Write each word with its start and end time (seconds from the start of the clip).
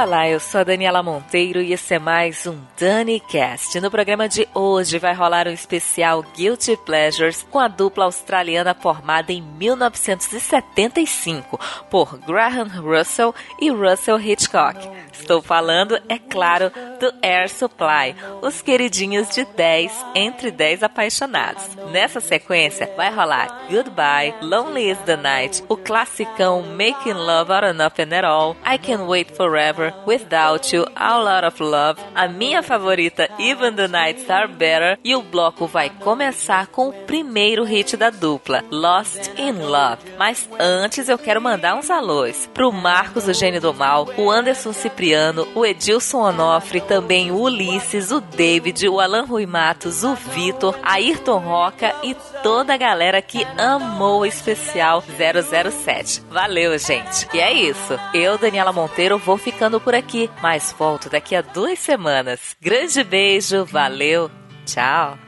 Olá, 0.00 0.28
eu 0.28 0.38
sou 0.38 0.60
a 0.60 0.64
Daniela 0.64 1.02
Monteiro 1.02 1.60
e 1.60 1.72
esse 1.72 1.94
é 1.94 1.98
mais 1.98 2.46
um 2.46 2.56
DaniCast. 2.78 3.80
No 3.80 3.90
programa 3.90 4.28
de 4.28 4.46
hoje 4.54 4.96
vai 4.96 5.12
rolar 5.12 5.48
um 5.48 5.52
especial 5.52 6.24
Guilty 6.36 6.76
Pleasures 6.76 7.44
com 7.50 7.58
a 7.58 7.66
dupla 7.66 8.04
australiana 8.04 8.76
formada 8.76 9.32
em 9.32 9.42
1975 9.42 11.58
por 11.90 12.16
Graham 12.18 12.68
Russell 12.80 13.34
e 13.60 13.70
Russell 13.70 14.20
Hitchcock. 14.20 14.78
Estou 15.12 15.42
falando, 15.42 16.00
é 16.08 16.16
claro, 16.16 16.70
do 17.00 17.12
Air 17.22 17.50
Supply, 17.50 18.14
os 18.40 18.62
queridinhos 18.62 19.28
de 19.30 19.44
10 19.44 20.06
entre 20.14 20.50
10 20.50 20.84
apaixonados. 20.84 21.76
Nessa 21.90 22.20
sequência 22.20 22.88
vai 22.96 23.12
rolar 23.12 23.66
Goodbye, 23.68 24.32
Lonely 24.40 24.90
is 24.90 24.98
the 25.00 25.16
Night, 25.16 25.64
o 25.68 25.76
classicão 25.76 26.62
Making 26.62 27.14
Love 27.14 27.52
Out 27.52 27.66
of 27.66 27.74
Nothing 27.74 28.14
at 28.14 28.24
All, 28.24 28.56
I 28.64 28.78
Can 28.78 29.06
Wait 29.06 29.36
Forever, 29.36 29.87
Without 30.06 30.74
You, 30.74 30.86
A 30.94 31.18
Lot 31.18 31.46
of 31.46 31.62
Love, 31.62 32.00
a 32.14 32.28
minha 32.28 32.62
favorita 32.62 33.28
Even 33.38 33.74
the 33.74 33.88
Nights 33.88 34.28
Are 34.30 34.48
Better 34.48 34.98
e 35.04 35.14
o 35.14 35.22
bloco 35.22 35.66
vai 35.66 35.90
começar 35.90 36.66
com 36.66 36.88
o 36.88 36.92
primeiro 36.92 37.64
hit 37.64 37.96
da 37.96 38.10
dupla, 38.10 38.64
Lost 38.70 39.30
in 39.36 39.52
Love. 39.52 40.02
Mas 40.18 40.48
antes 40.58 41.08
eu 41.08 41.18
quero 41.18 41.40
mandar 41.40 41.74
uns 41.74 41.90
alôs 41.90 42.48
pro 42.52 42.72
Marcos, 42.72 43.28
o 43.28 43.32
gênio 43.32 43.60
do 43.60 43.74
mal, 43.74 44.08
o 44.16 44.30
Anderson 44.30 44.72
Cipriano, 44.72 45.46
o 45.54 45.64
Edilson 45.64 46.18
Onofre, 46.18 46.80
também 46.80 47.30
o 47.30 47.40
Ulisses, 47.40 48.10
o 48.10 48.20
David, 48.20 48.88
o 48.88 49.00
Alan 49.00 49.24
Rui 49.24 49.46
Matos, 49.46 50.04
o 50.04 50.14
Vitor, 50.14 50.78
Ayrton 50.82 51.38
Roca 51.38 51.94
e 52.02 52.14
toda 52.42 52.74
a 52.74 52.76
galera 52.76 53.20
que 53.22 53.46
amou 53.56 54.20
o 54.20 54.26
especial 54.26 55.02
007. 55.02 56.22
Valeu, 56.30 56.78
gente! 56.78 57.26
E 57.32 57.40
é 57.40 57.52
isso. 57.52 57.98
Eu, 58.14 58.38
Daniela 58.38 58.72
Monteiro, 58.72 59.18
vou 59.18 59.36
ficando 59.36 59.77
ficando 59.78 59.80
por 59.80 59.94
aqui, 59.94 60.30
mas 60.42 60.74
volto 60.76 61.08
daqui 61.08 61.34
a 61.34 61.42
duas 61.42 61.78
semanas. 61.78 62.56
Grande 62.60 63.02
beijo, 63.04 63.64
valeu, 63.64 64.30
tchau! 64.66 65.27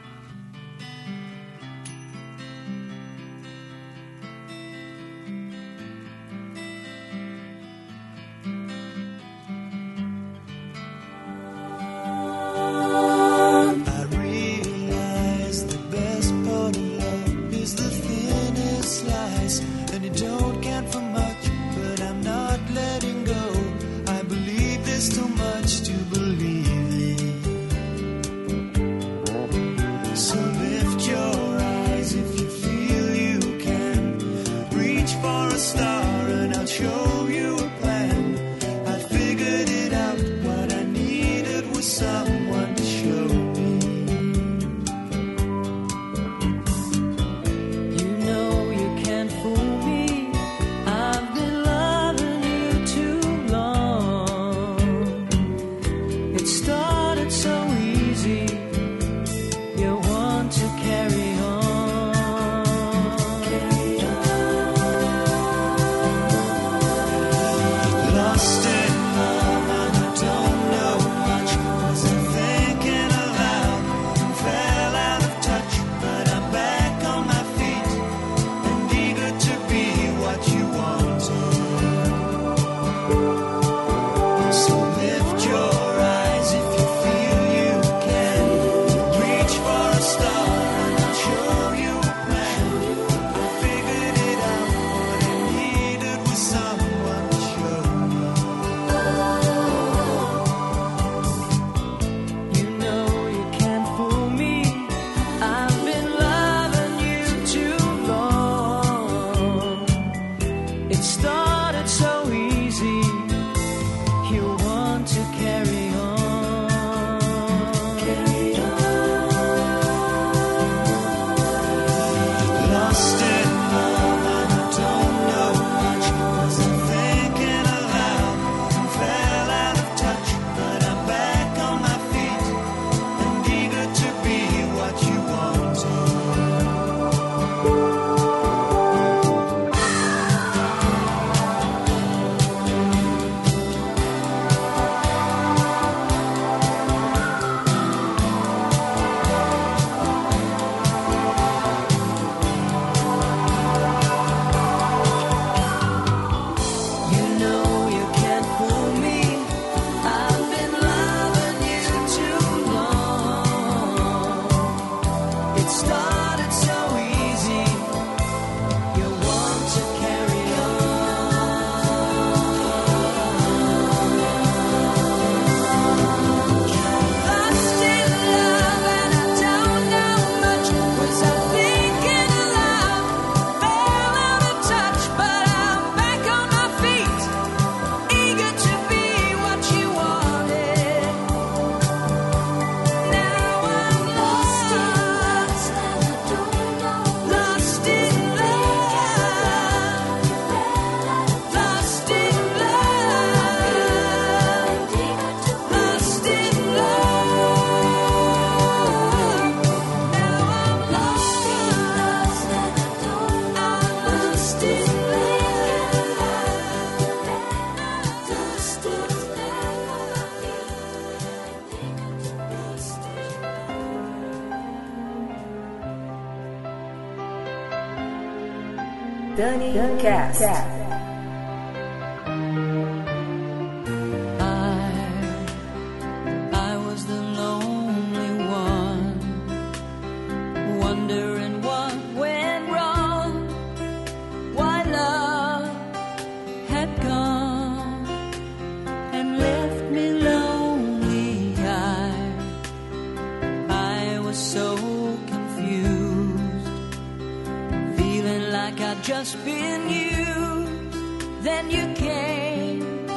like 258.71 258.81
I'd 258.81 259.03
just 259.03 259.43
been 259.43 259.89
you. 259.89 261.41
Then 261.41 261.69
you 261.71 261.93
came 261.95 263.07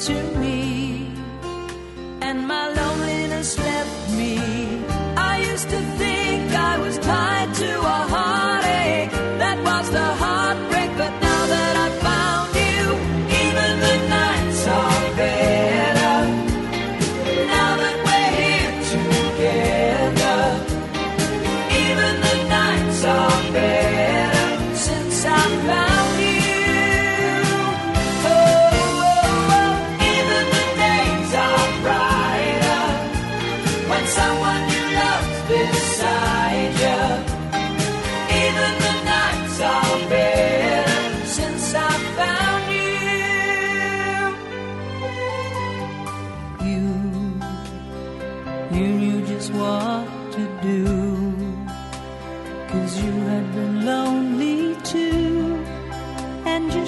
to 0.00 0.14
me, 0.38 1.10
and 2.20 2.46
my 2.46 2.68
loneliness 2.68 3.58
left. 3.58 4.01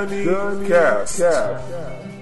Johnny, 0.00 0.24
Johnny 0.24 0.68
Cast. 0.68 1.18
Cast. 1.18 2.19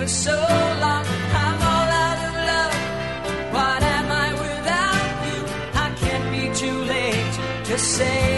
for 0.00 0.08
so 0.08 0.32
long. 0.32 1.04
I'm 1.44 1.58
all 1.72 1.88
out 2.06 2.18
of 2.28 2.34
love. 2.50 2.74
What 3.52 3.82
am 3.82 4.06
I 4.26 4.28
without 4.44 5.10
you? 5.28 5.38
I 5.84 5.88
can't 6.02 6.26
be 6.34 6.44
too 6.60 6.78
late 6.94 7.64
to 7.66 7.78
say. 7.78 8.29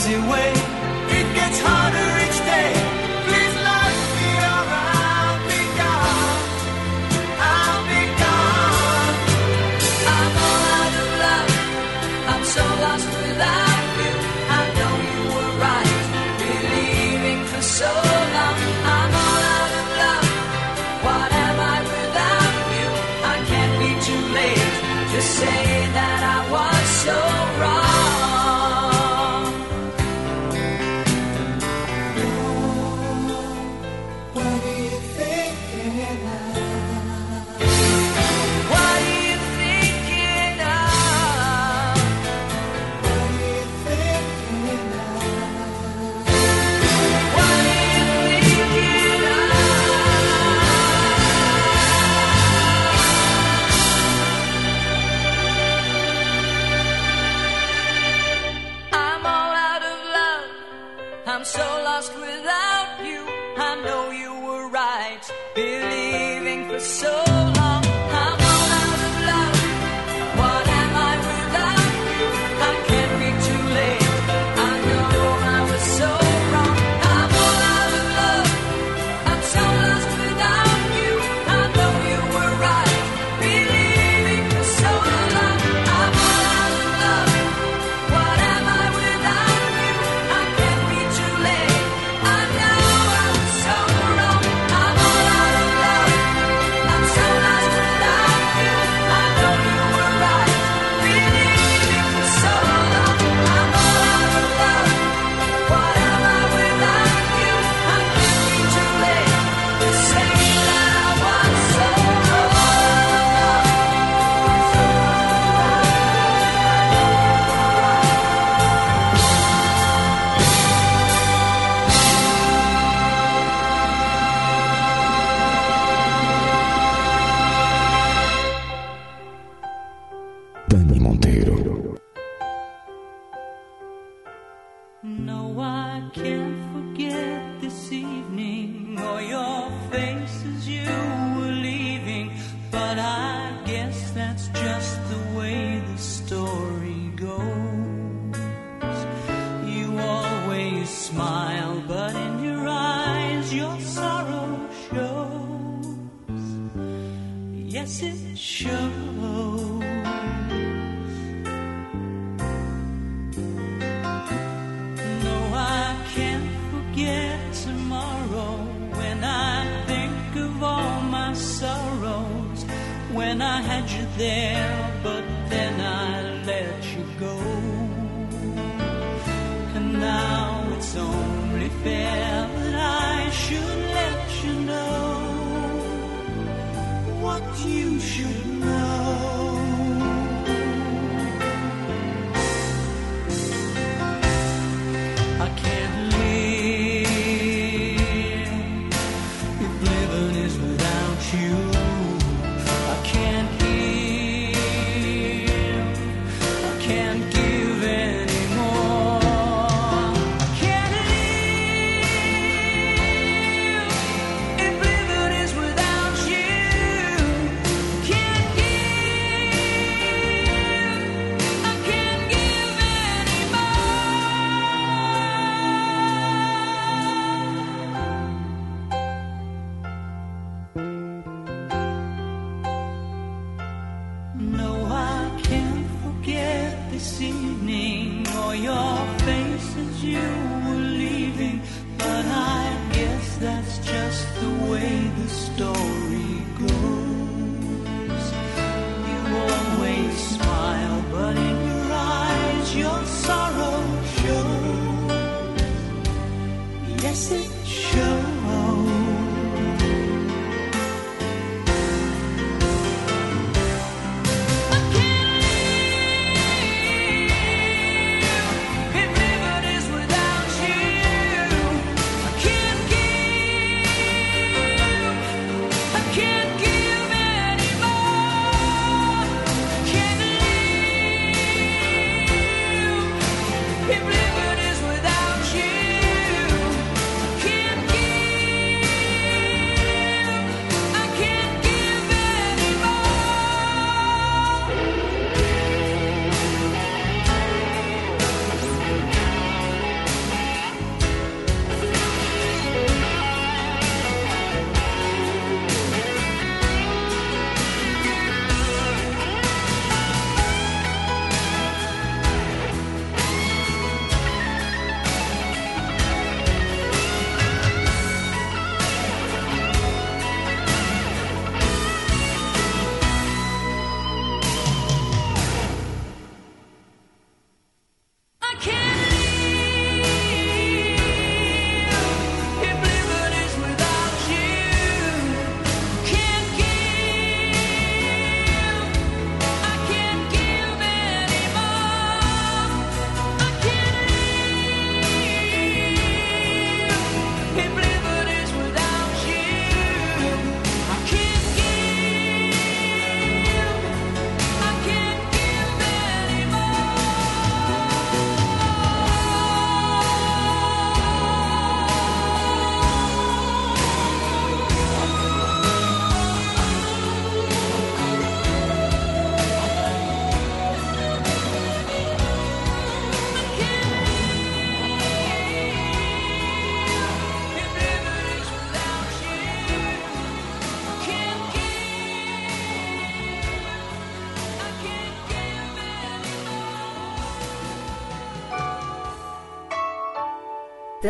easy 0.00 0.16
way. 0.32 0.50
It 1.18 1.26
gets 1.34 1.58
harder 1.60 2.08
each 2.24 2.38
day. 2.52 2.72
Please 3.26 3.54
let 3.68 3.96
me 4.16 4.30
or 4.52 4.64
I'll 4.80 5.40
be 5.50 5.62
gone. 5.80 6.40
I'll 7.52 7.82
be 7.92 8.02
gone. 8.22 9.14
I'm 10.16 10.32
all 10.46 10.62
out 10.78 10.94
of 11.02 11.08
love. 11.24 11.50
I'm 12.32 12.44
so 12.56 12.64
lost 12.84 13.08
without 13.20 13.84
you. 14.00 14.14
I 14.58 14.62
know 14.78 14.94
you 15.12 15.22
were 15.36 15.52
right, 15.66 15.98
believing 16.44 17.40
for 17.50 17.62
so 17.78 17.92
long. 18.36 18.56
I'm 18.96 19.12
all 19.24 19.42
out 19.58 19.72
of 19.80 19.88
love. 20.02 20.28
What 21.06 21.30
am 21.44 21.56
I 21.74 21.78
without 21.92 22.56
you? 22.76 22.88
I 23.32 23.36
can't 23.50 23.74
be 23.84 23.90
too 24.06 24.22
late 24.38 24.72
to 25.12 25.20
say. 25.38 25.79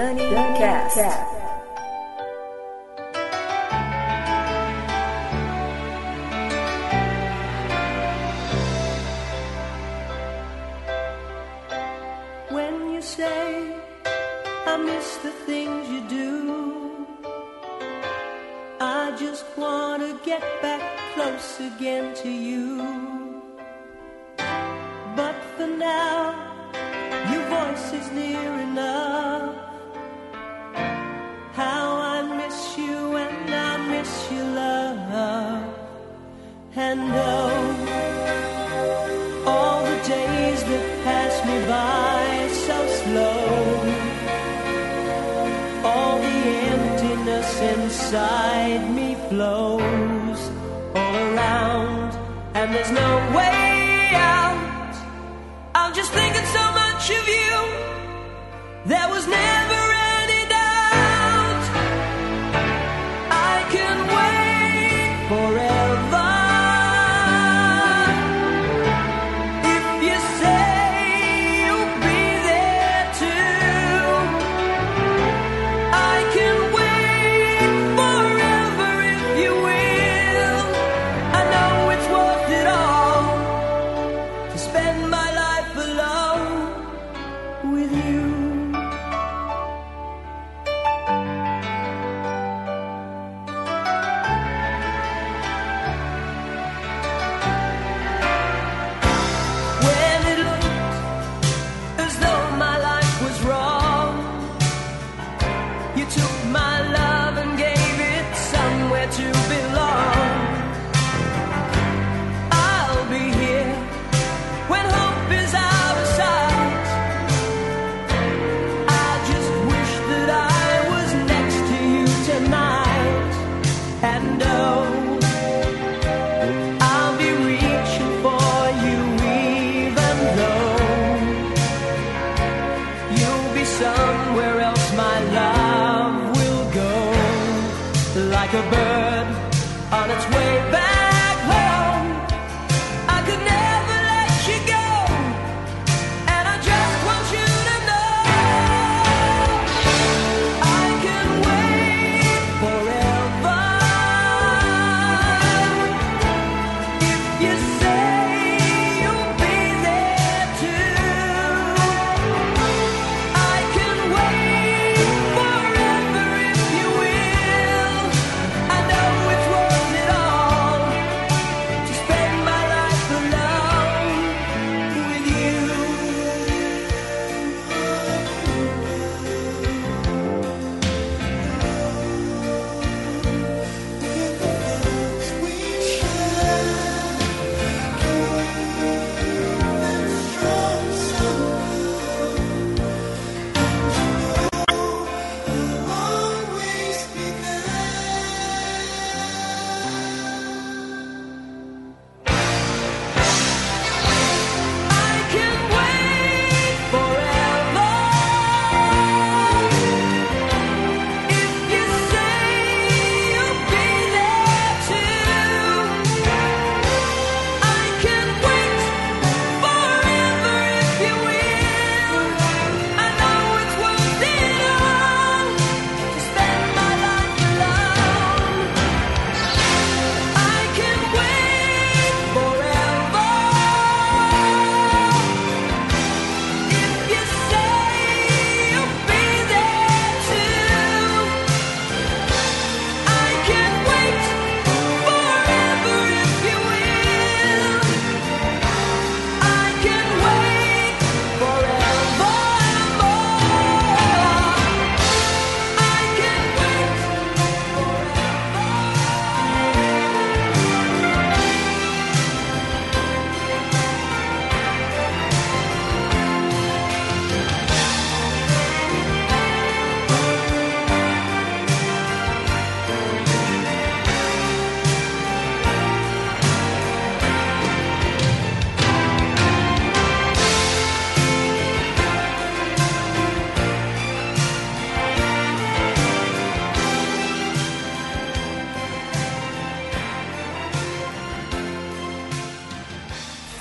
Journey, 0.00 0.30
Journey 0.30 0.58
Cast. 0.58 0.94
Cast. 0.94 1.20
When 12.50 12.94
you 12.94 13.02
say, 13.02 13.76
I 14.72 14.78
miss 14.78 15.18
the 15.18 15.32
things 15.44 15.86
you 15.90 16.00
do, 16.08 17.06
I 18.80 19.14
just 19.18 19.44
want 19.58 20.00
to 20.00 20.18
get 20.24 20.40
back 20.62 20.80
close 21.12 21.60
again 21.60 22.14
to 22.22 22.30
you. 22.30 23.42
But 25.14 25.36
for 25.58 25.66
now, 25.66 26.32
your 27.30 27.44
voice 27.52 27.92
is 27.92 28.10
near 28.12 28.50
enough. 28.60 29.09
there's 52.82 52.92
no 52.92 53.16
way 53.36 54.10
out. 54.14 54.94
I'm 55.74 55.92
just 55.92 56.12
thinking 56.12 56.46
so 56.46 56.72
much 56.72 57.10
of 57.10 57.28
you. 57.28 57.39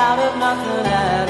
out 0.00 0.18
of 0.18 0.34
nothing 0.38 0.86
at 0.86 1.29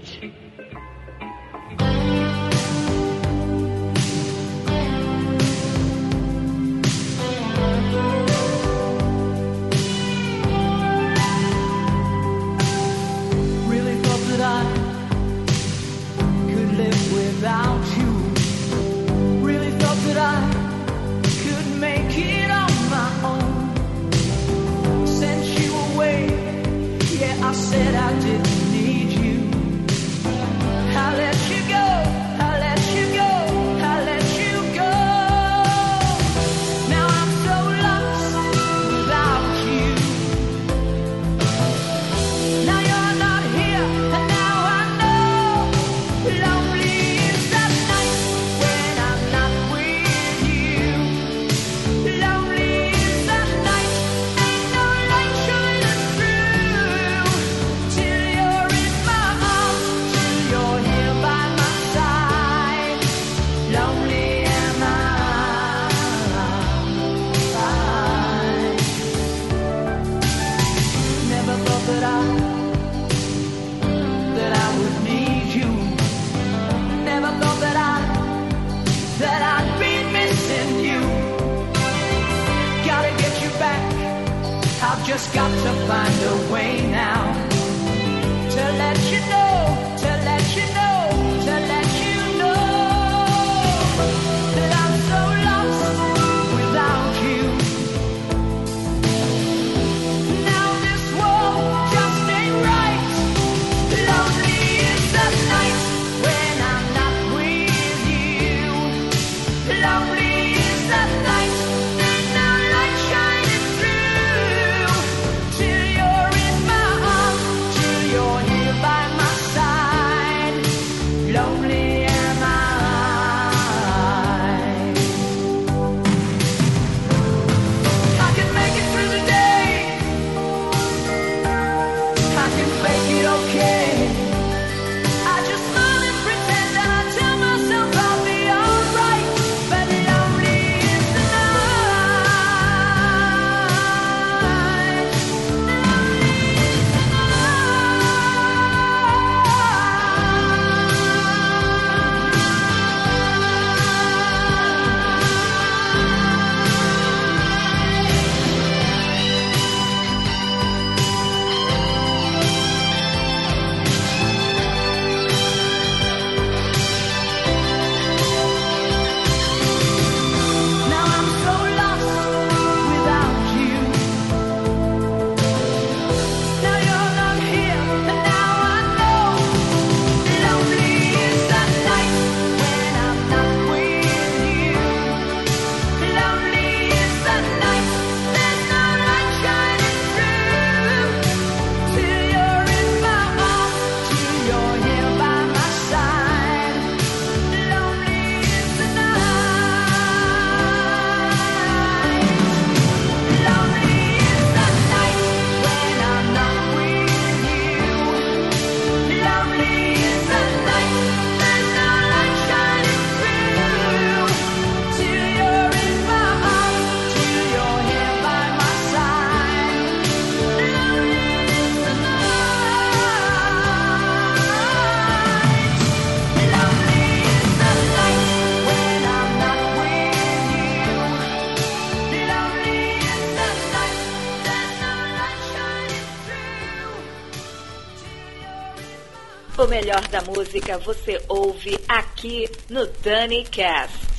O 239.61 239.67
melhor 239.67 240.01
da 240.07 240.23
música 240.23 240.79
você 240.79 241.21
ouve 241.29 241.79
aqui 241.87 242.49
no 242.67 242.87
Dani 242.87 243.43
Cast. 243.43 244.10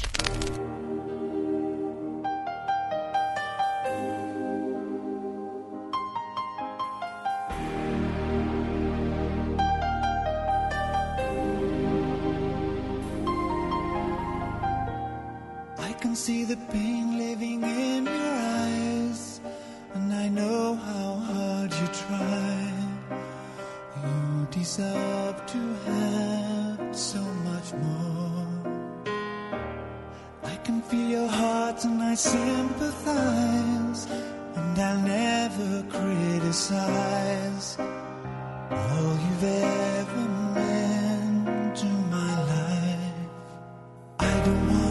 the 44.44 44.50
one 44.50 44.81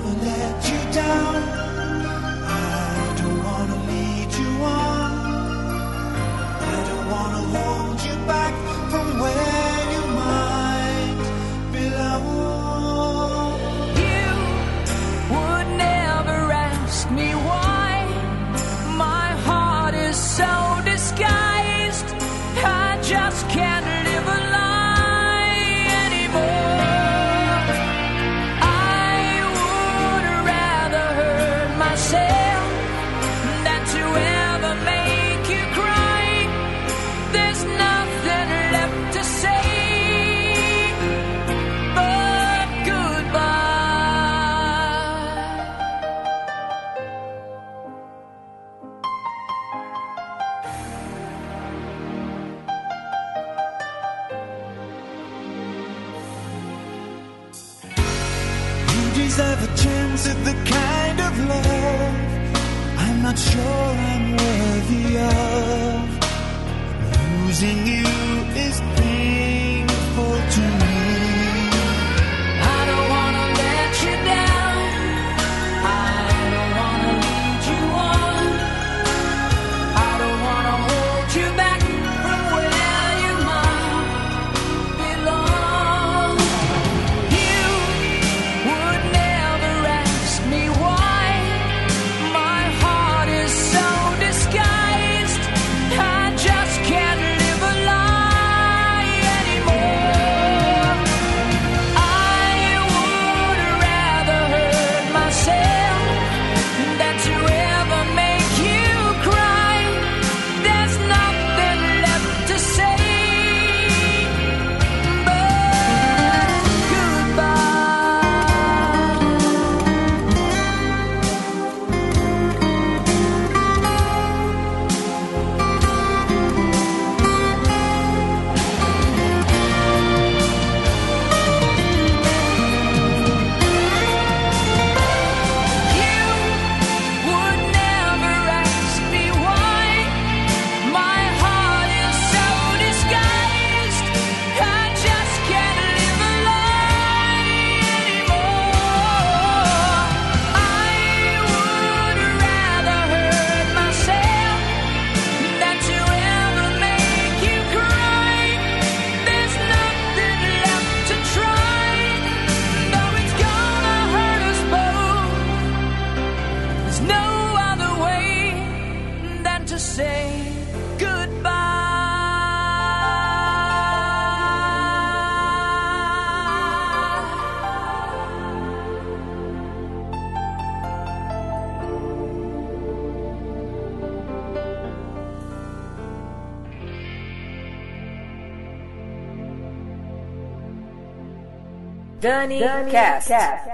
Dani, 192.92 193.28
Cast. 193.28 193.71